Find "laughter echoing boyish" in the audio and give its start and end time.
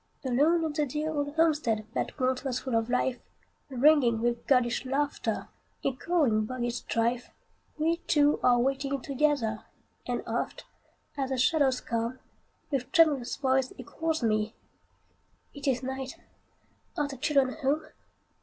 4.83-6.77